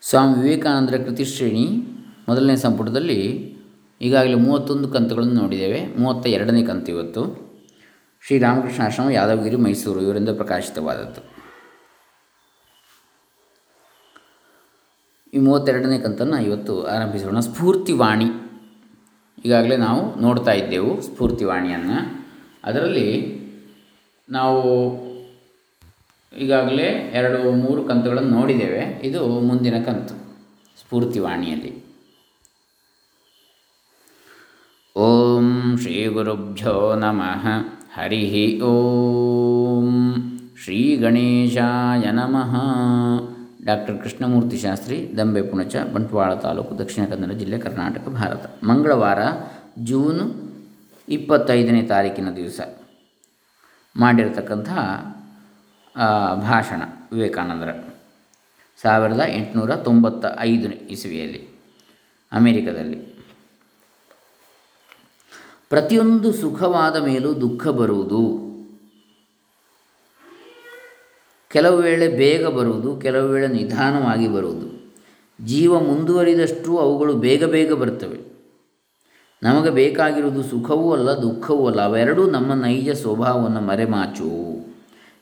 [0.00, 1.82] ಸ್ವಾಮಿ ವಿವೇಕಾನಂದರ ಕೃತಿಶ್ರೇಣಿ
[2.28, 3.54] ಮೊದಲನೇ ಸಂಪುಟದಲ್ಲಿ
[4.00, 5.98] ಈಗಾಗಲೇ ಮೂವತ್ತೊಂದು ಕಂತುಗಳನ್ನು ನೋಡಿದ್ದೇವೆ.
[5.98, 7.48] ಮೂವತ್ತ ಎರಡನೇ ಕಂತು ಇವತ್ತು.
[8.26, 11.38] ಶ್ರೀರಾಮಕೃಷ್ಣ ಆಶ್ರಮ, ಯಾದವಗಿರಿ, ಮೈಸೂರು ಇವರಿಂದ ಪ್ರಕಾಶಿತವಾದದ್ದು.
[15.34, 17.40] ಈ ಮೂವತ್ತೆರಡನೇ ಕಂತನ್ನು ಇವತ್ತು ಆರಂಭಿಸೋಣ.
[17.40, 18.24] ಸ್ಫೂರ್ತಿವಾಣಿ.
[19.44, 22.26] ಈಗಾಗಲೇ ನಾವು ನೋಡ್ತಾ ಇದ್ದೆವು ಸ್ಫೂರ್ತಿವಾಣಿಯನ್ನು.
[22.64, 23.38] ಅದರಲ್ಲಿ
[24.30, 24.88] ನಾವು
[26.38, 29.00] ಈಗಾಗಲೇ ಎರಡು ಮೂರು ಕಂತುಗಳನ್ನು ನೋಡಿದ್ದೇವೆ.
[29.02, 30.14] ಇದು ಮುಂದಿನ ಕಂತು,
[30.80, 31.88] ಸ್ಫೂರ್ತಿವಾಣಿಯಲ್ಲಿ.
[34.96, 37.46] ಓಂ ಶ್ರೀ ಗುರುಭ್ಯೋ ನಮಃ.
[37.94, 40.14] ಹರಿ ಓಂ
[40.64, 42.54] ಶ್ರೀ ಗಣೇಶಾಯ ನಮಃ.
[43.64, 48.64] ಡಾಕ್ಟರ್ ಕೃಷ್ಣಮೂರ್ತಿ ಶಾಸ್ತ್ರಿ, ದಂಬೆ ಪುಣಚ, ಬಂಟ್ವಾಳ ತಾಲೂಕು, ದಕ್ಷಿಣ ಕನ್ನಡ ಜಿಲ್ಲೆ ಕರ್ನಾಟಕ, ಭಾರತ.
[48.64, 49.18] ಮಂಗಳವಾರ,
[49.78, 50.22] ಜೂನ್
[51.08, 52.60] ಇಪ್ಪತ್ತೈದನೇ ತಾರೀಕಿನ ದಿವಸ.
[53.96, 54.78] ಮಾಡಿರತಕ್ಕಂತಹ
[56.34, 57.72] ಭಾಷಣ ವಿವೇಕಾನಂದರ.
[58.82, 61.48] ಸಾವಿರದ ಎಂಟುನೂರ ತೊಂಬತ್ತ ಐದು ಇಸವಿಯಲ್ಲಿ
[62.32, 63.18] ಅಮೇರಿಕದಲ್ಲಿ.
[65.68, 68.48] ಪ್ರತಿಯೊಂದು ಸುಖವಾದ ಮೇಲೂ ದುಃಖ ಬರುವುದು.
[71.50, 74.96] ಕೆಲವು ವೇಳೆ ಬೇಗ ಬರುವುದು, ಕೆಲವು ವೇಳೆ ನಿಧಾನವಾಗಿ ಬರುವುದು.
[75.44, 78.20] ಜೀವ ಮುಂದುವರಿದಷ್ಟು ಅವುಗಳು ಬೇಗ ಬೇಗ ಬರ್ತವೆ.
[79.42, 81.84] ನಮಗೆ ಬೇಕಾಗಿರುವುದು ಸುಖವೂ ಅಲ್ಲ, ದುಃಖವೂ ಅಲ್ಲ.
[81.84, 84.57] ಅವೆರಡೂ ನಮ್ಮ ನೈಜ ಸ್ವಭಾವವನ್ನು ಮರೆಮಾಚು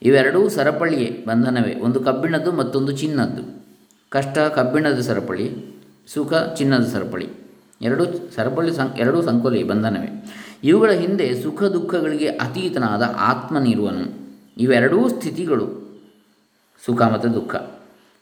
[0.03, 3.65] ಇವೆರಡೂ ಸರಪಳಿಯೇ, ಬಂಧನವೇ, ಒಂದು ಕಬ್ಬಿಣದ್ದು ಮತ್ತೊಂದು ಚಿನ್ನದ್ದು.
[4.09, 7.29] ಕಷ್ಟ ಕಬ್ಬಿಣದ ಸರಪಳಿ, ಸುಖ ಚಿನ್ನದ ಸರಪಳಿ.
[7.83, 10.25] ಎರಡೂ ಸರಪಳಿ ಸಂ, ಎರಡೂ ಸಂಕೋಲೆ ಬಂಧನವೇ.
[10.65, 14.27] ಇವುಗಳ ಹಿಂದೆ ಸುಖ ದುಃಖಗಳಿಗೆ ಅತೀತನಾದ ಆತ್ಮನಿರುವನು.
[14.59, 15.67] ಇವೆರಡೂ ಸ್ಥಿತಿಗಳು,
[16.87, 17.55] ಸುಖ ಮತ್ತು ದುಃಖ.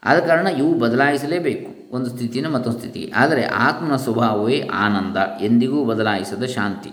[0.04, 1.96] ಆದ ಕಾರಣ ಇವು ಬದಲಾಯಿಸಲೇಬೇಕು.
[1.96, 3.12] ಒಂದು ಸ್ಥಿತಿನ ಮತ್ತೊಂದು ಸ್ಥಿತಿಗೆ.
[3.16, 6.92] ಆದರೆ ಆತ್ಮನ ಸ್ವಭಾವವೇ ಆನಂದ, ಎಂದಿಗೂ ಬದಲಾಯಿಸದ ಶಾಂತಿ.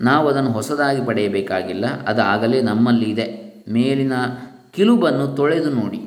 [0.00, 4.12] ನಾವು ಅದನ್ನು ಹೊಸದಾಗಿ ಪಡೆಯಬೇಕಾಗಿಲ್ಲ ಅದು ಆಗಲೇ ನಮ್ಮಲ್ಲಿ ಇದೆ ಮೇಲಿನ
[4.72, 6.06] ಕಿಲುಬನ್ನು ತೊಳೆದು ನೋಡಿ.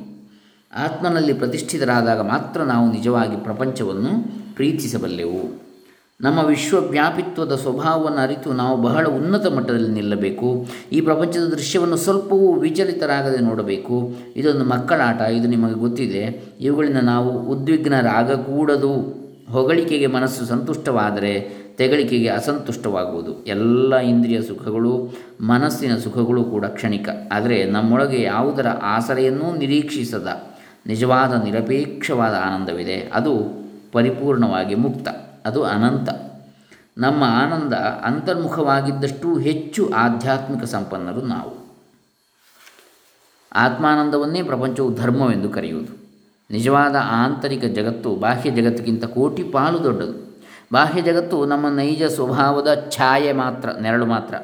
[0.76, 4.10] ಆತ್ಮನಲ್ಲಿ ಪ್ರತಿಷ್ಠಿತರಾದಾಗ ಮಾತ್ರ ನಾವು ನಿಜವಾಗಿ ಪ್ರಪಂಚವನ್ನು
[4.54, 5.64] ಪ್ರೀತಿಸಬಲ್ಲೆವು.
[6.20, 10.66] ನಮ್ಮ ವಿಶ್ವವ್ಯಾಪಿತ್ವದ ಸ್ವಭಾವವನ್ನು ಅರಿತು ನಾವು ಬಹಳ ಉನ್ನತ ಮಟ್ಟದಲ್ಲಿ ನಿಲ್ಲಬೇಕು.
[10.92, 14.14] ಈ ಪ್ರಪಂಚದ ದೃಶ್ಯವನ್ನು ಸ್ವಲ್ಪವೂ ವಿಚಲಿತರಾಗದೆ ನೋಡಬೇಕು.
[14.36, 16.44] ಇದೊಂದು ಮಕ್ಕಳಾಟ, ಇದು ನಿಮಗೆ ಗೊತ್ತಿದೆ.
[16.60, 19.24] ಇವುಗಳಿಂದ ನಾವು ಉದ್ವಿಗ್ನರಾಗಕೂಡದು.
[19.52, 23.44] ಹೊಗಳಿಕೆಗೆ ಮನಸ್ಸು ಸಂತುಷ್ಟವಾದರೆ ತೆಗಳಿಕೆಗೆ ಅಸಂತುಷ್ಟವಾಗುವುದು.
[23.44, 27.08] ಎಲ್ಲ ಇಂದ್ರಿಯ ಸುಖಗಳು ಮನಸ್ಸಿನ ಸುಖಗಳು ಕೂಡ ಕ್ಷಣಿಕ.
[27.32, 30.42] ಆದರೆ ನಮ್ಮೊಳಗೆ ಯಾವುದರ ಆಸರೆಯನ್ನೂ ನಿರೀಕ್ಷಿಸದ
[30.86, 33.10] ನಿಜವಾದ ನಿರಪೇಕ್ಷವಾದ ಆನಂದವಿದೆ.
[33.14, 35.08] ಅದು ಪರಿಪೂರ್ಣವಾಗಿ ಮುಕ್ತ.
[35.44, 36.08] ಅದು ಅನಂತ.
[36.98, 41.64] ನಮ್ಮ ಆನಂದ ಅಂತರ್ಮುಖವಾಗಿದ್ದಷ್ಟು ಹೆಚ್ಚು ಆಧ್ಯಾತ್ಮಿಕ ಸಂಪನ್ನರು ನಾವು.
[43.52, 46.04] ಆತ್ಮಾನಂದವನ್ನೇ ಪ್ರಪಂಚವು ಧರ್ಮವೆಂದು ಕರೆಯುವುದು.
[46.50, 50.23] ನಿಜವಾದ ಆಂತರಿಕ ಜಗತ್ತು ಬಾಹ್ಯ ಜಗತ್ತಿಗಿಂತ ಕೋಟಿ ಪಾಲು ದೊಡ್ಡದು.
[50.74, 54.34] ಬಾಹ್ಯ ಜಗತ್ತು ನಮ್ಮ ನೈಜ ಸ್ವಭಾವದ ಛಾಯೆ ಮಾತ್ರ, ನೆರಳು ಮಾತ್ರ.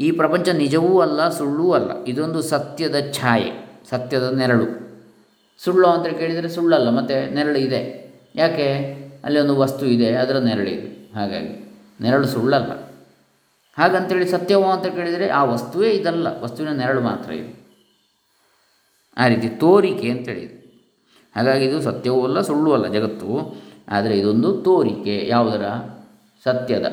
[0.00, 1.90] ಈ ಪ್ರಪಂಚ ನಿಜವೂ ಅಲ್ಲ, ಸುಳ್ಳೂ ಅಲ್ಲ.
[2.04, 3.50] ಇದೊಂದು ಸತ್ಯದ ಛಾಯೆ,
[3.90, 4.66] ಸತ್ಯದ ನೆರಳು.
[5.60, 7.80] ಸುಳ್ಳು ಅಂತ ಕೇಳಿದರೆ ಸುಳ್ಳಲ್ಲ, ಮತ್ತು ನೆರಳು ಇದೆ.
[8.34, 8.68] ಯಾಕೆ?
[9.24, 11.52] ಅಲ್ಲಿ ಒಂದು ವಸ್ತು ಇದೆ, ಅದರ ನೆರಳಿದೆ ಹಾಗಾಗಿ,
[12.00, 12.72] ನೆರಳು ಸುಳ್ಳಲ್ಲ.
[13.78, 17.52] ಹಾಗಂತೇಳಿ ಸತ್ಯವೋ ಅಂತ ಕೇಳಿದರೆ ಆ ವಸ್ತುವೇ ಇದಲ್ಲ, ವಸ್ತುವಿನ ನೆರಳು ಮಾತ್ರ ಇದೆ.
[19.16, 20.56] ಆ ರೀತಿ ತೋರಿಕೆ ಅಂತೇಳಿದೆ
[21.36, 23.28] ಹಾಗಾಗಿ ಇದು ಸತ್ಯವೂ ಅಲ್ಲ, ಸುಳ್ಳು ಅಲ್ಲ, ಜಗತ್ತು.
[23.90, 25.64] ಆದರೆ ಇದೊಂದು ತೋರಿಕೆ, ಯಾವುದರ?
[26.44, 26.86] ಸತ್ಯದ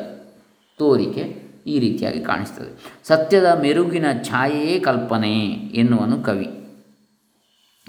[0.77, 2.93] ತೋರಿಕೆ ಈ ರೀತಿಯಾಗಿ ಕಾಣಿಸ್ತದೆ.
[3.03, 6.47] ಸತ್ಯದ ಮೆರುಗಿನ ಛಾಯೆಯೇ ಕಲ್ಪನೆ ಎನ್ನುವನು ಕವಿ.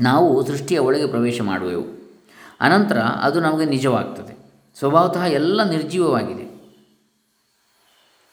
[0.01, 1.85] ನಾವು ಸೃಷ್ಟಿಯ ಒಳಗೆ ಪ್ರವೇಶ ಮಾಡುವೆವು.
[2.61, 4.39] ಅನಂತರ ಅದು ನಮಗೆ ನಿಜವಾಗ್ತದೆ.
[4.79, 6.59] ಸ್ವಭಾವತಃ ಎಲ್ಲ ನಿರ್ಜೀವವಾಗಿದೆ.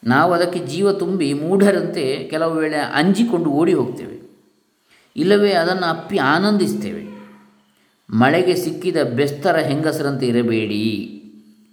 [0.03, 4.25] ನಾವು ಅದಕ್ಕೆ ಜೀವ ತುಂಬಿ ಮೂಢರಂತೆ ಕೆಲವು ವೇಳೆ ಅಂಜಿಕೊಂಡು ಓಡಿ ಹೋಗ್ತೇವೆ.
[5.16, 7.15] ಇಲ್ಲವೇ ಅದನ್ನು ಅಪ್ಪಿ ಆನಂದಿಸ್ತೇವೆ.
[8.10, 11.12] ಮಳೆಗೆ ಸಿಕ್ಕಿದ ಬೆಸ್ತರ ಹೆಂಗಸರಂತೆ ಇರಬೇಡಿ.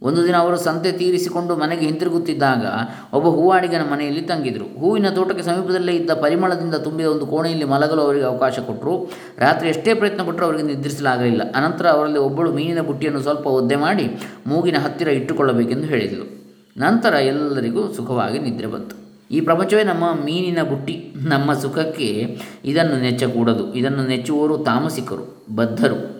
[0.02, 2.66] ಒಂದು ದಿನ ಅವರು ಸಂತೆ ತೀರಿಸಿಕೊಂಡು ಮನೆಗೆ ಹಿಂತಿರುಗುತ್ತಿದ್ದಾಗ
[3.12, 4.64] ಒಬ್ಬ ಹೂವಾಡಿಗನ ಮನೆಯಲ್ಲಿ ತಂಗಿದ್ರು.
[4.64, 10.22] ಹೂವಿನ ತೋಟಕ್ಕೆ ಸಮೀಪದಲ್ಲೇ ಇದ್ದ ಪರಿಮಳದಿಂದ ತುಂಬಿದ ಒಂದು ಕೋಣೆಯಲ್ಲಿ ಮಲಗಲು ಅವರಿಗೆ ಅವಕಾಶ ಕೊಟ್ಟರು ರಾತ್ರಿ ಎಷ್ಟೇ ಪ್ರಯತ್ನ
[10.22, 11.42] ಪಟ್ಟರು ಅವರಿಗೆ ನಿದ್ರಿಸಲಾಗಲಿಲ್ಲ.
[11.54, 14.10] ಅನಂತರ ಅವರಲ್ಲಿ ಒಬ್ಬಳು ಮೀನಿನ ಬುಟ್ಟಿಯನ್ನು ಸ್ವಲ್ಪ ಒದ್ದೆ ಮಾಡಿ
[14.46, 16.42] ಮೂಗಿನ ಹತ್ತಿರ ಇಟ್ಟುಕೊಳ್ಳಬೇಕೆಂದು ಹೇಳಿದರು
[16.76, 18.96] ನಂತರ ಎಲ್ಲರಿಗೂ ಸುಖವಾಗಿ ನಿದ್ರೆ ಬಂತು.
[19.30, 21.14] ಈ ಪ್ರಪಂಚವೇ ನಮ್ಮ ಮೀನಿನ ಬುಟ್ಟಿ.
[21.16, 23.74] ನಮ್ಮ ಸುಖಕ್ಕೆ ಇದನ್ನು ನೆಚ್ಚಕೂಡದು.
[23.74, 26.11] ಇದನ್ನು ನೆಚ್ಚುವವರು ತಾಮಸಿಕರು, ಬದ್ಧರು.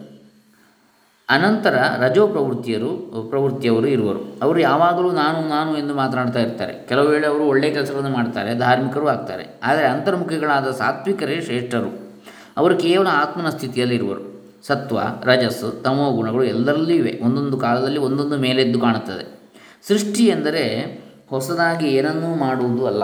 [1.33, 4.19] ಅನಂತರ ರಜೋ ಪ್ರವೃತ್ತಿಯರು, ಪ್ರವೃತ್ತಿಯವರು ಇರುವರು.
[4.43, 6.87] ಅವರು ಯಾವಾಗಲೂ ನಾನು ನಾನು ಎಂದು ಮಾತನಾಡ್ತಾ ಇರ್ತಾರೆ.
[6.89, 9.61] ಕೆಲವು ವೇಳೆ ಅವರು ಒಳ್ಳೆಯ ಕೆಲಸಗಳನ್ನು ಮಾಡ್ತಾರೆ, ಧಾರ್ಮಿಕರು ಆಗ್ತಾರೆ.
[9.63, 12.13] ಆದರೆ ಅಂತರ್ಮುಖಿಗಳಾದ ಸಾತ್ವಿಕರೇ ಶ್ರೇಷ್ಠರು.
[12.57, 14.33] ಅವರು ಕೇವಲ ಆತ್ಮನ ಸ್ಥಿತಿಯಲ್ಲಿ ಇರುವರು.
[14.67, 17.21] ಸತ್ವ ರಜಸ್ಸು ತಮೋ ಗುಣಗಳು ಎಲ್ಲರಲ್ಲೂ ಇವೆ.
[17.23, 19.51] ಒಂದೊಂದು ಕಾಲದಲ್ಲಿ ಒಂದೊಂದು ಮೇಲೆದ್ದು ಕಾಣುತ್ತದೆ.
[19.89, 20.99] ಸೃಷ್ಟಿ ಎಂದರೆ
[21.31, 23.03] ಹೊಸದಾಗಿ ಏನನ್ನೂ ಮಾಡುವುದು ಅಲ್ಲ.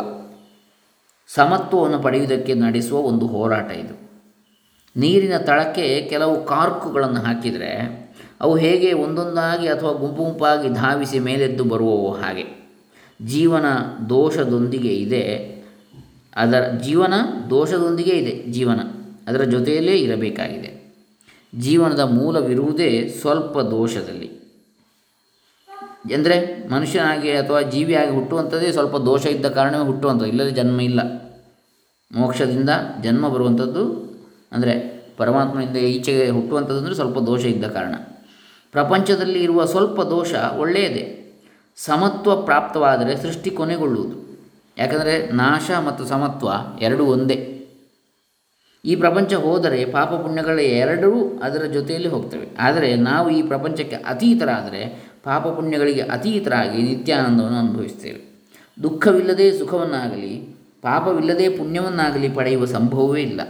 [1.34, 4.08] ಸಮತ್ವವನ್ನು ಪಡೆಯುವುದಕ್ಕೆ ನಡೆಸುವ ಒಂದು ಹೋರಾಟ ಇದು.
[4.96, 7.97] ನೀರಿನ ತಳಕ್ಕೆ ಕೆಲವು ಕಾರ್ಕುಗಳನ್ನು ಹಾಕಿದರೆ
[8.40, 12.46] ಅವು ಹೇಗೆ ಒಂದೊಂದಾಗಿ ಅಥವಾ ಗುಂಪು ಗುಂಪಾಗಿ ಧಾವಿಸಿ ಮೇಲೆದ್ದು ಬರುವವು ಹಾಗೆ.
[13.22, 13.64] ಜೀವನ
[14.08, 15.22] ದೋಷದೊಂದಿಗೆ ಇದೆ.
[16.36, 17.14] ಅದರ ಜೀವನ
[17.50, 18.52] ದೋಷದೊಂದಿಗೆ ಇದೆ.
[18.52, 18.80] ಜೀವನ
[19.28, 20.94] ಅದರ ಜೊತೆಯಲ್ಲೇ ಇರಬೇಕಾಗಿದೆ.
[21.54, 24.38] ಜೀವನದ ಮೂಲವಿರುವುದೇ ಸ್ವಲ್ಪ ದೋಷದಲ್ಲಿ.
[26.14, 30.28] ಅಂದರೆ ಮನುಷ್ಯನಾಗಿ ಅಥವಾ ಜೀವಿಯಾಗಿ ಹುಟ್ಟುವಂಥದ್ದೇ ಸ್ವಲ್ಪ ದೋಷ ಇದ್ದ ಕಾರಣವೇ ಹುಟ್ಟುವಂಥದ್ದು.
[30.28, 31.00] ಇಲ್ಲದೆ ಜನ್ಮ ಇಲ್ಲ.
[32.12, 32.70] ಮೋಕ್ಷದಿಂದ
[33.02, 33.84] ಜನ್ಮ ಬರುವಂಥದ್ದು
[34.52, 37.94] ಅಂದರೆ ಪರಮಾತ್ಮನಿಂದ ಈಚೆಗೆ ಹುಟ್ಟುವಂಥದ್ದು ಅಂದರೆ ಸ್ವಲ್ಪ ದೋಷ ಇದ್ದ ಕಾರಣ.
[38.72, 41.14] ಪ್ರಪಂಚದಲ್ಲಿ ಇರುವ ಸ್ವಲ್ಪ ದೋಷ ಒಳ್ಳೆಯದೇ.
[41.76, 44.16] ಸಮತ್ವ ಪ್ರಾಪ್ತವಾದರೆ ಸೃಷ್ಟಿ ಕೊನೆಗೊಳ್ಳುವುದು.
[44.78, 46.48] ಯಾಕಂದರೆ ನಾಶ ಮತ್ತು ಸಮತ್ವ
[46.80, 47.66] ಎರಡೂ ಒಂದೇ.
[48.84, 52.56] ಈ ಪ್ರಪಂಚ ಹೋದರೆ ಪಾಪ ಪುಣ್ಯಗಳ ಎರಡೂ ಅದರ ಜೊತೆಯಲ್ಲಿ ಹೋಗ್ತವೆ.
[52.58, 58.28] ಆದರೆ ನಾವು ಈ ಪ್ರಪಂಚಕ್ಕೆ ಅತೀತರಾದರೆ ಪಾಪ ಪುಣ್ಯಗಳಿಗೆ ಅತೀತರಾಗಿ ನಿತ್ಯಾನಂದವನ್ನು ಅನುಭವಿಸ್ತೇವೆ
[58.82, 63.40] ದುಃಖವಿಲ್ಲದೆ ಸುಖವನ್ನಾಗಲಿ, ಪಾಪವಿಲ್ಲದೆ ಪುಣ್ಯವನ್ನಾಗಲಿ ಪಡೆಯುವ ಸಂಭವವೇ ಇಲ್ಲ.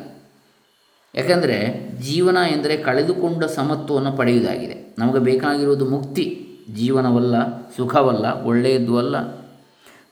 [1.18, 4.94] ಯಾಕಂದರೆ ಜೀವನ ಎಂದರೆ ಕಳೆದುಕೊಂಡ ಸಮತ್ವವನ್ನು ಪಡೆಯುವುದಾಗಿದೆ.
[4.98, 6.44] ನಮಗೆ ಬೇಕಾಗಿರುವುದು ಮುಕ್ತಿ.
[6.74, 9.38] ಜೀವನವಲ್ಲ, ಸುಖವಲ್ಲ ಒಳ್ಳೆಯದ್ದು ಅಲ್ಲ.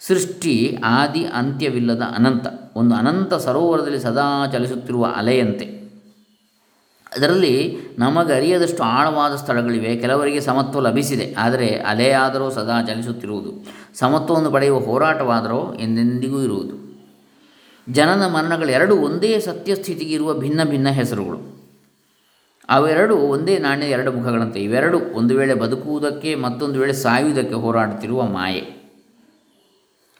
[0.00, 2.46] ಸೃಷ್ಟಿ, ಆದಿ, ಅಂತ್ಯವಿಲ್ಲದ ಅನಂತ.
[2.76, 5.64] ಒಂದು ಅನಂತ ಸರೋವರದಲ್ಲಿ ಸದಾ ಚಲಿಸುತ್ತಿರುವ ಅಲೆಯಂತೆ.
[7.16, 9.96] ಅದರಲ್ಲಿ ನಮಗೆ ಅರಿಯದಷ್ಟು ಆಳವಾದ ಸ್ಥಳಗಳಿವೆ.
[9.96, 11.34] ಕೆಲವರಿಗೆ ಸಮತ್ವ ಲಭಿಸಿದೆ.
[11.38, 13.66] ಆದರೆ ಅಲೆಯಾದರೂ ಸದಾ ಚಲಿಸುತ್ತಿರುವುದು.
[13.98, 16.85] ಸಮತ್ವವನ್ನು ಪಡೆಯುವ ಹೋರಾಟವಾದರೂ ಎಂದೆಂದಿಗೂ ಇರುವುದು.
[17.92, 21.56] ಜನನ ಮರಣಗಳೆರಡು ಒಂದೇ ಸತ್ಯಸ್ಥಿತಿಗೆ ಇರುವ ಭಿನ್ನ ಭಿನ್ನ ಹೆಸರುಗಳು.
[22.68, 24.60] ಅವೆರಡು ಒಂದೇ ನಾಣ್ಯ ಎರಡು ಮುಖಗಳಂತೆ.
[24.60, 28.76] ಇವೆರಡು ಒಂದು ವೇಳೆ ಬದುಕುವುದಕ್ಕೆ ಮತ್ತೊಂದು ವೇಳೆ ಸಾಯುವುದಕ್ಕೆ ಹೋರಾಡುತ್ತಿರುವ ಮಾಯೆ.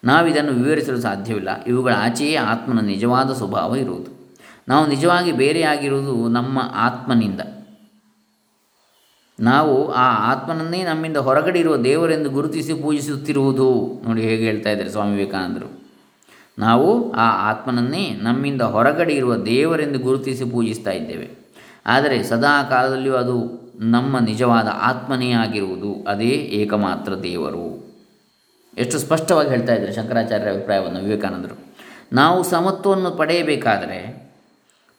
[0.04, 1.64] ನಾವಿದನ್ನು ವಿವರಿಸಲು ಸಾಧ್ಯವಿಲ್ಲ.
[1.64, 4.34] ಇವುಗಳ ಆಚೆಯೇ ಆತ್ಮನ ನಿಜವಾದ ಸ್ವಭಾವ ಇರುವುದು.
[4.68, 7.40] ನಾವು ನಿಜವಾಗಿ ಬೇರೆಯಾಗಿರುವುದು ನಮ್ಮ ಆತ್ಮನಿಂದ.
[9.40, 14.00] ನಾವು ಆ ಆತ್ಮನನ್ನೇ ನಮ್ಮಿಂದ ಹೊರಗಡೆ ಇರುವ ದೇವರೆಂದು ಗುರುತಿಸಿ ಪೂಜಿಸುತ್ತಿರುವುದು.
[14.06, 15.75] ನೋಡಿ ಹೇಗೆ ಹೇಳ್ತಾ ಇದ್ದಾರೆ ಸ್ವಾಮಿ ವಿವೇಕಾನಂದರು.
[16.58, 21.30] ನಾವು ಆ ಆತ್ಮನನ್ನೇ ನಮ್ಮಿಂದ ಹೊರಗಡೆ ಇರುವ ದೇವರೆಂದು ಗುರುತಿಸಿ ಪೂಜಿಸ್ತಾ ಇದ್ದೇವೆ.
[21.86, 26.04] ಆದರೆ ಸದಾ ಕಾಲದಲ್ಲಿಯೂ ಅದು ನಮ್ಮ ನಿಜವಾದ ಆತ್ಮನೇ ಆಗಿರುವುದು.
[26.08, 27.86] ಅದೇ ಏಕಮಾತ್ರ ದೇವರು.
[28.78, 31.74] ಎಷ್ಟು ಸ್ಪಷ್ಟವಾಗಿ ಹೇಳ್ತಾ ಇದ್ದಾರೆ ಶಂಕರಾಚಾರ್ಯರ ಅಭಿಪ್ರಾಯವನ್ನು ವಿವೇಕಾನಂದರು.
[32.12, 34.30] ನಾವು ಸಮತ್ವವನ್ನು ಪಡೆಯಬೇಕಾದರೆ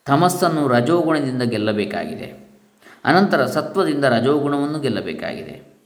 [0.05, 2.47] ತಮಸ್ಸನ್ನು ರಜೋಗುಣದಿಂದ ಗೆಲ್ಲಬೇಕಾಗಿದೆ.
[3.05, 5.76] ಅನಂತರ ಸತ್ವದಿಂದ ರಜೋಗುಣವನ್ನು ಗೆಲ್ಲಬೇಕಾಗಿದೆ.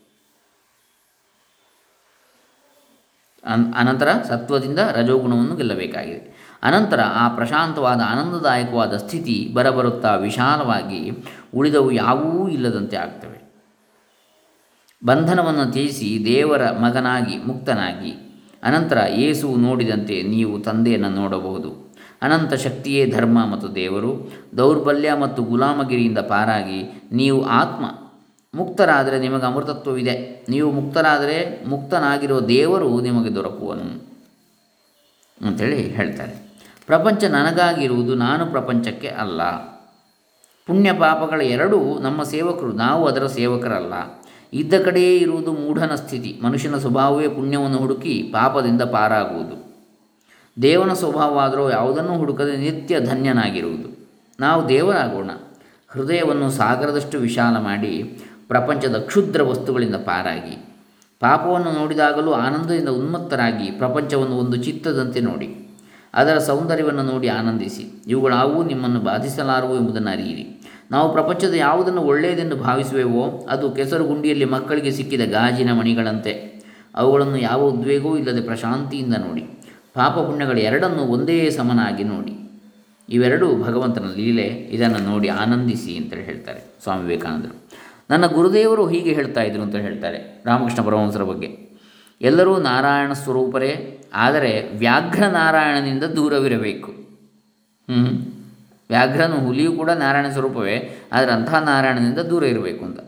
[3.44, 6.42] ಅನ್, ಅನಂತರ ಸತ್ವದಿಂದ ರಜೋಗುಣವನ್ನು ಗೆಲ್ಲಬೇಕಾಗಿದೆ.
[6.64, 11.12] ಅನಂತರ ಆ ಪ್ರಶಾಂತವಾದ, ಆನಂದದಾಯಕವಾದ ಸ್ಥಿತಿ ಬರಬರುತ್ತಾ ವಿಶಾಲವಾಗಿ
[11.54, 13.52] ಉಳಿದವು ಯಾವೂ ಇಲ್ಲದಂತೆ ಆಗ್ತವೆ.
[15.06, 18.12] ಬಂಧನವನ್ನು ತ್ಯಜಿಸಿ ದೇವರ ಮಗನಾಗಿ, ಮುಕ್ತನಾಗಿ
[18.64, 21.94] ಅನಂತರ ಏಸು ನೋಡಿದಂತೆ ನೀವು ತಂದೆಯನ್ನು ನೋಡಬಹುದು.
[22.22, 24.32] ಅನಂತ ಶಕ್ತಿಯೇ ಧರ್ಮ ಮತ್ತು ದೇವರು.
[24.58, 27.86] ದೌರ್ಬಲ್ಯ ಮತ್ತು ಗುಲಾಮಗಿರಿಯಿಂದ ಪಾರಾಗಿ ನೀವು ಆತ್ಮ
[28.54, 30.46] ಮುಕ್ತರಾದರೆ ನಿಮಗೆ ಅಮೃತತ್ವವಿದೆ.
[30.50, 34.12] ನೀವು ಮುಕ್ತರಾದರೆ ಮುಕ್ತನಾಗಿರುವ ದೇವರು ನಿಮಗೆ ದೊರಕುವನು
[35.48, 36.52] ಅಂಥೇಳಿ ಹೇಳ್ತಾರೆ.
[36.86, 39.42] ಪ್ರಪಂಚ ನನಗಾಗಿರುವುದು ನಾನು ಪ್ರಪಂಚಕ್ಕೆ ಅಲ್ಲ.
[40.68, 43.94] ಪುಣ್ಯ ಪಾಪಗಳ ಎರಡೂ ನಮ್ಮ ಸೇವಕರು, ನಾವು ಅದರ ಸೇವಕರಲ್ಲ.
[44.54, 46.40] ಇದ್ದ ಕಡೆಯೇ ಇರುವುದು ಮೂಢನ ಸ್ಥಿತಿ.
[46.44, 49.88] ಮನುಷ್ಯನ ಸ್ವಭಾವವೇ ಪುಣ್ಯವನ್ನು ಹುಡುಕಿ ಪಾಪದಿಂದ ಪಾರಾಗುವುದು.
[50.62, 54.10] ದೇವನ ಸ್ವಭಾವವಾದರೂ ಯಾವುದನ್ನು ಹುಡುಕದೆ ನಿತ್ಯ ಧನ್ಯನಾಗಿರುವುದು.
[54.40, 55.32] ನಾವು ದೇವರಾಗೋಣ.
[55.90, 58.20] ಹೃದಯವನ್ನು ಸಾಗರದಷ್ಟು ವಿಶಾಲ ಮಾಡಿ
[58.52, 60.56] ಪ್ರಪಂಚದ ಕ್ಷುದ್ರ ವಸ್ತುಗಳಿಂದ ಪಾರಾಗಿ.
[61.20, 65.78] ಪಾಪವನ್ನು ನೋಡಿದಾಗಲೂ ಆನಂದದಿಂದ ಉನ್ಮತ್ತರಾಗಿ ಪ್ರಪಂಚವನ್ನು ಒಂದು ಚಿತ್ತದಂತೆ ನೋಡಿ.
[66.14, 68.04] ಅದರ ಸೌಂದರ್ಯವನ್ನು ನೋಡಿ ಆನಂದಿಸಿ.
[68.08, 70.46] ಇವುಗಳಾವು ನಿಮ್ಮನ್ನು ಬಾಧಿಸಲಾರವು ಎಂಬುದನ್ನು ಅರಿಯಿರಿ.
[70.92, 76.34] ನಾವು ಪ್ರಪಂಚದ ಯಾವುದನ್ನು ಒಳ್ಳೆಯದೆಂದು ಭಾವಿಸುವೆವೋ, ಅದು ಕೆಸರು ಗುಂಡಿಯಲ್ಲಿ ಮಕ್ಕಳಿಗೆ ಸಿಕ್ಕಿದ ಗಾಜಿನ ಮಣಿಗಳಂತೆ.
[76.96, 79.42] ಅವುಗಳನ್ನು ಯಾವ ಉದ್ವೇಗವೂ ಇಲ್ಲದೆ ಪ್ರಶಾಂತಿಯಿಂದ ನೋಡಿ.
[79.94, 82.36] ಪಾಪ ಪುಣ್ಯಗಳ ಎರಡನ್ನು ಒಂದೇ ಸಮನಾಗಿ ನೋಡಿ.
[83.10, 84.48] ಇವೆರಡೂ ಭಗವಂತನ ಲೀಲೆ.
[84.72, 87.56] ಇದನ್ನು ನೋಡಿ ಆನಂದಿಸಿ ಅಂತೇಳಿ ಹೇಳ್ತಾರೆ ಸ್ವಾಮಿ ವಿವೇಕಾನಂದರು.
[88.12, 91.72] ನನ್ನ ಗುರುದೇವರು ಹೀಗೆ ಹೇಳ್ತಾ ಇದ್ರು ಅಂತ ಹೇಳ್ತಾರೆ ರಾಮಕೃಷ್ಣ ಪರಮಹಂಸರ ಬಗ್ಗೆ.
[92.22, 96.92] ಎಲ್ಲರೂ ನಾರಾಯಣ ಸ್ವರೂಪರೇ, ಆದರೆ ವ್ಯಾಘ್ರ ನಾರಾಯಣನಿಂದ ದೂರವಿರಬೇಕು.
[97.92, 98.32] ಹ್ಞೂ
[98.90, 103.00] ವ್ಯಾಘ್ರನು ಹುಲಿಯೂ ಕೂಡ ನಾರಾಯಣ ಸ್ವರೂಪವೇ, ಆದರೆ ಅಂತಹ ನಾರಾಯಣನಿಂದ ದೂರ ಇರಬೇಕು ಅಂತ.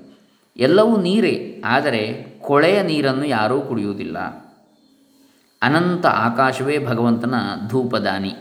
[0.58, 4.18] ಎಲ್ಲವೂ ನೀರೇ, ಆದರೆ ಕೊಳೆಯ ನೀರನ್ನು ಯಾರೂ ಕುಡಿಯುವುದಿಲ್ಲ.
[5.62, 7.36] ಅನಂತ ಆಕಾಶವೇ ಭಗವಂತನ
[7.70, 8.34] ಧೂಪದಾನಿ.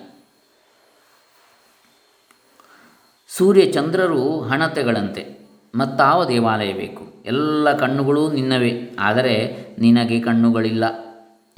[3.29, 5.42] ಸೂರ್ಯ ಚಂದ್ರರು ಹಣತೆಗಳಂತೆ.
[5.75, 7.23] ಮತ್ತಾವ ದೇವಾಲಯ ಬೇಕು?
[7.27, 8.97] ಎಲ್ಲ ಕಣ್ಣುಗಳು ನಿನ್ನವೇ.
[8.99, 10.85] ಆದರೆ ನಿನಗೆ ಕಣ್ಣುಗಳಿಲ್ಲ.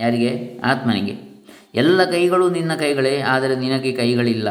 [0.01, 0.61] ಯಾರಿಗೆ?
[0.65, 1.35] ಆತ್ಮನಿಗೆ.
[1.75, 4.49] ಎಲ್ಲ ಕೈಗಳು ನಿನ್ನ ಕೈಗಳೇ, ಆದರೆ ನಿನಗೆ ಕೈಗಳಿಲ್ಲ.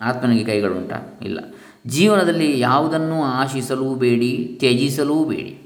[0.00, 1.40] ಆತ್ಮನಿಗೆ ಕೈಗಳುಂಟ ಇಲ್ಲ.
[1.86, 5.58] ಜೀವನದಲ್ಲಿ ಯಾವುದನ್ನು ಆಶಿಸಲೂ ಬೇಡಿ, ತ್ಯಜಿಸಲೂ ಬೇಡಿ.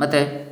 [0.00, 0.50] ಮತ್ತು,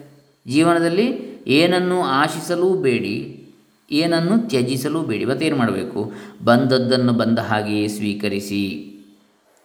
[0.51, 3.47] ಜೀವನದಲ್ಲಿ ಏನನ್ನು ಆಶಿಸಲೂ ಬೇಡಿ,
[3.91, 5.25] ಏನನ್ನು ತ್ಯಜಿಸಲೂ ಬೇಡಿ.
[5.25, 6.13] ಮತ್ತೇನು ಮಾಡಬೇಕು?
[6.45, 8.95] ಬಂದದ್ದನ್ನು ಬಂದ ಹಾಗೆಯೇ ಸ್ವೀಕರಿಸಿ.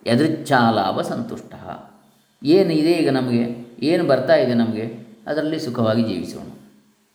[0.06, 1.54] ಎದೃಚ್ಛಾಲಾಭ ಸಂತುಷ್ಟ.
[2.44, 3.68] ಏನು ಇದೆ ಈಗ ನಮಗೆ?
[3.84, 5.08] ಏನು ಬರ್ತಾ ಇದೆ ನಮಗೆ?
[5.28, 6.48] ಅದರಲ್ಲಿ ಸುಖವಾಗಿ ಜೀವಿಸೋಣ.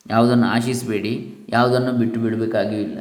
[0.09, 2.99] ಯಾವುದನ್ನು ಆಶಿಸಬೇಡಿ, ಯಾವುದನ್ನು ಬಿಟ್ಟು ಬಿಡಬೇಕಾಗಿಯೂ ಇಲ್ಲ.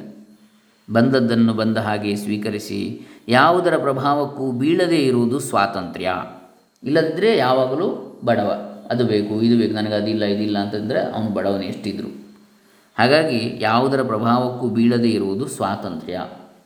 [0.93, 6.13] ಬಂದದ್ದನ್ನು ಬಂದ ಹಾಗೆ ಸ್ವೀಕರಿಸಿ, ಯಾವುದರ ಪ್ರಭಾವಕ್ಕೂ ಬೀಳದೇ ಇರುವುದು ಸ್ವಾತಂತ್ರ್ಯ.
[6.85, 8.65] ಇಲ್ಲದಿದ್ದರೆ ಯಾವಾಗಲೂ ಬಡವ.
[8.91, 12.09] ಅದು ಬೇಕು, ಇದು ಬೇಕು, ನನಗೆ ಅದಿಲ್ಲ, ಇದಿಲ್ಲ ಅಂತಂದರೆ ಅವನು ಬಡವನು ಎಷ್ಟಿದ್ರು.
[12.99, 16.21] ಹಾಗಾಗಿ ಯಾವುದರ ಪ್ರಭಾವಕ್ಕೂ ಬೀಳದೇ ಇರುವುದು ಸ್ವಾತಂತ್ರ್ಯ.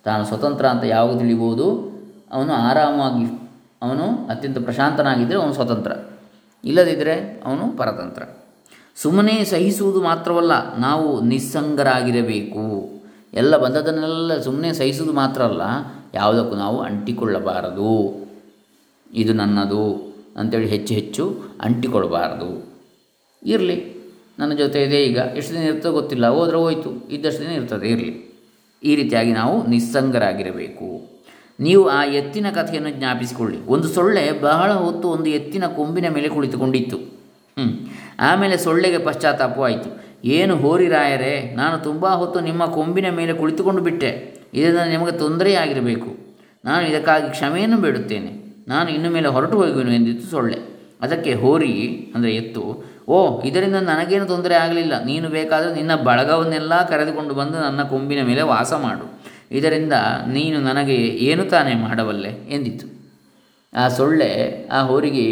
[0.05, 1.93] ತಾನು ಸ್ವತಂತ್ರ ಅಂತ ಯಾವಾಗ ತಿಳಿಬೋದು?
[2.33, 3.42] ಅವನು ಆರಾಮಾಗಿ
[3.83, 5.93] ಅವನು ಅತ್ಯಂತ ಪ್ರಶಾಂತನಾಗಿದ್ದರೆ ಅವನು ಸ್ವತಂತ್ರ.
[6.65, 8.23] ಇಲ್ಲದಿದ್ದರೆ ಅವನು ಪರತಂತ್ರ.
[8.97, 12.91] ಸುಮ್ಮನೆ ಸಹಿಸುವುದು ಮಾತ್ರವಲ್ಲ, ನಾವು ನಿಸ್ಸಂಗರಾಗಿರಬೇಕು.
[13.35, 15.63] ಎಲ್ಲ ಬಂದದನ್ನೆಲ್ಲ ಸುಮ್ಮನೆ ಸಹಿಸುವುದು ಮಾತ್ರ ಅಲ್ಲ,
[16.15, 18.23] ಯಾವುದಕ್ಕೂ ನಾವು ಅಂಟಿಕೊಳ್ಳಬಾರದು.
[19.15, 22.73] ಇದು ನನ್ನದು ಅಂತೇಳಿ ಹೆಚ್ಚು ಹೆಚ್ಚು ಅಂಟಿಕೊಳ್ಳಬಾರದು.
[23.45, 23.97] ಇರಲಿ,
[24.39, 25.19] ನನ್ನ ಜೊತೆ ಇದೆ ಈಗ.
[25.19, 27.09] ಎಷ್ಟು ದಿನ ಇರ್ತದೆ ಗೊತ್ತಿಲ್ಲ, ಹೋದ್ರೆ ಹೋಯಿತು.
[27.09, 28.33] ಇದ್ದಷ್ಟು ದಿನ ಇರ್ತದೆ, ಇರಲಿ.
[28.83, 31.12] ಈ ರೀತಿಯಾಗಿ ನಾವು ನಿಸ್ಸಂಗರಾಗಿರಬೇಕು.
[31.63, 33.59] ನೀವು ಆ ಎತ್ತಿನ ಕಥೆಯನ್ನು ಜ್ಞಾಪಿಸಿಕೊಳ್ಳಿ.
[33.67, 36.97] ಒಂದು ಸೊಳ್ಳೆ ಬಹಳ ಹೊತ್ತು ಒಂದು ಎತ್ತಿನ ಕೊಂಬಿನ ಮೇಲೆ ಕುಳಿತುಕೊಂಡಿತ್ತು.
[36.97, 44.43] ಹ್ಞೂ ಆಮೇಲೆ ಸೊಳ್ಳೆಗೆ ಪಶ್ಚಾತ್ತಾಪವಾಯಿತು ಏನು ಹೋರಿರಾಯರೇ ನಾನು ತುಂಬ ಹೊತ್ತು ನಿಮ್ಮ ಕೊಂಬಿನ ಮೇಲೆ ಕುಳಿತುಕೊಂಡು ಬಿಟ್ಟೆ.
[44.55, 46.11] ಇದರಿಂದ ನಿಮಗೆ ತೊಂದರೆಯಾಗಿರಬೇಕು.
[46.65, 48.43] ನಾನು ಇದಕ್ಕಾಗಿ ಕ್ಷಮೆಯನ್ನು ಬೇಡುತ್ತೇನೆ.
[48.69, 50.59] ನಾನು ಇನ್ನು ಮೇಲೆ ಹೊರಟು ಹೋಗುವೆನು ಎಂದಿತ್ತು ಸೊಳ್ಳೆ.
[51.03, 52.85] ಅದಕ್ಕೆ ಹೋರಿ ಅಂದರೆ ಎತ್ತು.
[53.09, 55.05] ಓ, ಇದರಿಂದ ನನಗೇನು ತೊಂದರೆ ಆಗಲಿಲ್ಲ.
[55.05, 59.23] ನೀನು ಬೇಕಾದರೆ ನಿನ್ನ ಬಳಗವನ್ನೆಲ್ಲ ಕರೆದುಕೊಂಡು ಬಂದು ನನ್ನ ಕೊಂಬಿನ ಮೇಲೆ ವಾಸ ಮಾಡು.
[59.53, 59.93] ಇದರಿಂದ
[60.29, 62.87] ನೀನು ನನಗೆ ಏನು ತಾನೇ ಮಾಡಬಲ್ಲೆ ಎಂದಿತ್ತು
[63.75, 64.31] ಆ ಸೊಳ್ಳೆ
[64.69, 65.27] ಆ ಹೋರಿಗೆ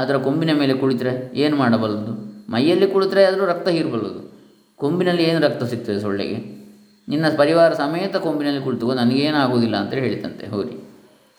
[0.00, 2.12] ಅದರ ಕೊಂಬಿನ ಮೇಲೆ ಕುಳಿತರೆ ಏನು ಮಾಡಬಲ್ಲದು?
[2.52, 4.20] ಮೈಯಲ್ಲಿ ಕುಳಿತರೆ ಆದರೂ ರಕ್ತ ಹೀರಬಲ್ಲದು.
[4.76, 6.38] ಕೊಂಬಿನಲ್ಲಿ ಏನು ರಕ್ತ ಸಿಗ್ತದೆ ಸೊಳ್ಳೆಗೆ?
[7.08, 10.74] ನಿನ್ನ ಪರಿವಾರ ಸಮೇತ ಕೊಂಬಿನಲ್ಲಿ ಕುಳಿತು ನನಗೇನಾಗುವುದಿಲ್ಲ ಅಂತೇಳಿ ಹೇಳಿತಂತೆ ಹೋರಿ.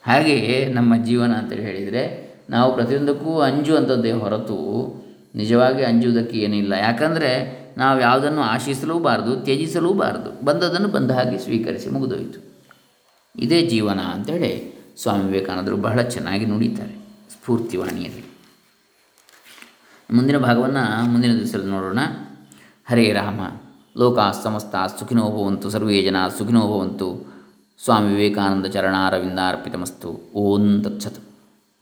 [0.06, 2.02] ಹಾಗೆಯೇ ನಮ್ಮ ಜೀವನ ಅಂತೇಳಿ ಹೇಳಿದರೆ,
[2.50, 4.58] ನಾವು ಪ್ರತಿಯೊಂದಕ್ಕೂ ಅಂಜುವಂಥದ್ದೇ ಹೊರತು
[5.34, 6.72] ನಿಜವಾಗಿ ಅಂಜುವುದಕ್ಕೆ ಏನಿಲ್ಲ.
[6.72, 7.30] ಯಾಕಂದರೆ
[7.78, 10.44] ನಾವು ಯಾವುದನ್ನು ಆಶಿಸಲೂಬಾರದು, ತ್ಯಜಿಸಲೂಬಾರದು.
[10.44, 12.48] ಬಂದದನ್ನು ಬಂದ ಹಾಗೆ ಸ್ವೀಕರಿಸಿ ಮುಗಿದೋಯಿತು.
[13.36, 16.94] ಇದೇ ಜೀವನ ಅಂತೇಳಿ ಸ್ವಾಮಿ ವಿವೇಕಾನಂದರು ಬಹಳ ಚೆನ್ನಾಗಿ ನುಡಿತಾರೆ
[17.30, 18.24] ಸ್ಫೂರ್ತಿವಾಣಿಯಲ್ಲಿ.
[20.10, 21.98] ಮುಂದಿನ ಭಾಗವನ್ನು ಮುಂದಿನ ದಿವಸದಲ್ಲಿ ನೋಡೋಣ.
[22.90, 23.40] ಹರೇ ರಾಮ,
[23.98, 27.38] ಲೋಕ ಸಮಸ್ತ ಸುಖಿನೋ ಭವಂತು, ಸರ್ವೇ ಜನ ಸುಖಿನೋ ಭವಂತು.
[27.84, 30.30] ಸ್ವಾಮಿ ವಿವೇಕಾನಂದ ಚರಣಾರವಿಂದಾರ್ಪಿತಮಸ್ತು.
[30.34, 31.27] ಓಂ ತತ್ಸತ್.